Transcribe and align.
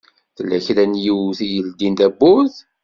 Tella 0.35 0.57
kra 0.65 0.83
n 0.91 1.01
yiwet 1.03 1.39
i 1.45 1.47
yeldin 1.53 1.93
tawwurt. 1.99 2.55